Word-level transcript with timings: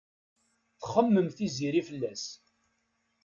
Txemmem 0.81 1.27
Tiziri 1.35 1.81
fell-as. 1.87 2.25